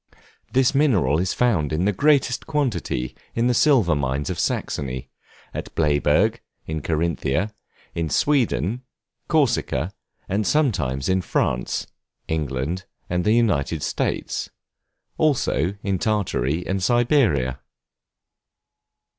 [0.51, 5.11] This mineral is found in the greatest quantity in the silver mines of Saxony;
[5.53, 7.51] at Bleyburg, in Carinthia;
[7.93, 8.81] in Sweden,
[9.27, 9.91] Corsica,
[10.27, 11.85] and sometimes in France,
[12.27, 14.49] England, and the United States;
[15.19, 17.59] also in Tartary and Siberia.